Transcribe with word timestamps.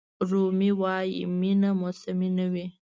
رومي 0.29 0.71
وایي 0.81 1.21
مینه 1.39 1.69
موسمي 1.81 2.29
نه 2.37 2.45
وي. 2.53 2.65